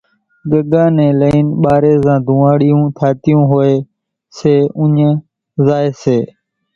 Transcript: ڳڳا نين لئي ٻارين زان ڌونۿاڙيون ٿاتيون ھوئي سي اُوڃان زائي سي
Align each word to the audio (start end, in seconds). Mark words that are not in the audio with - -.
ڳڳا 0.49 0.83
نين 0.95 1.11
لئي 1.21 1.37
ٻارين 1.61 1.97
زان 2.03 2.17
ڌونۿاڙيون 2.27 2.83
ٿاتيون 2.97 3.43
ھوئي 3.51 3.73
سي 4.37 4.53
اُوڃان 4.77 5.13
زائي 5.65 5.89
سي 6.01 6.17